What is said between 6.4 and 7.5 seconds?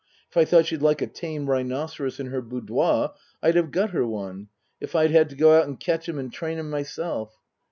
'im myself.